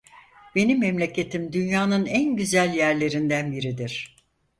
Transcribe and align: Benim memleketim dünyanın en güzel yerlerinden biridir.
Benim 0.55 0.79
memleketim 0.79 1.53
dünyanın 1.53 2.05
en 2.05 2.35
güzel 2.35 2.73
yerlerinden 2.73 3.51
biridir. 3.51 4.15